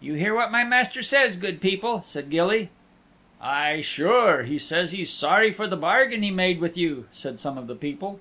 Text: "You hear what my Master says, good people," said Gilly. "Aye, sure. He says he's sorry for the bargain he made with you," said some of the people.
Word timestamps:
"You 0.00 0.14
hear 0.14 0.36
what 0.36 0.52
my 0.52 0.62
Master 0.62 1.02
says, 1.02 1.36
good 1.36 1.60
people," 1.60 2.00
said 2.02 2.30
Gilly. 2.30 2.70
"Aye, 3.42 3.80
sure. 3.80 4.44
He 4.44 4.56
says 4.56 4.92
he's 4.92 5.10
sorry 5.10 5.52
for 5.52 5.66
the 5.66 5.74
bargain 5.76 6.22
he 6.22 6.30
made 6.30 6.60
with 6.60 6.76
you," 6.76 7.06
said 7.12 7.40
some 7.40 7.58
of 7.58 7.66
the 7.66 7.74
people. 7.74 8.20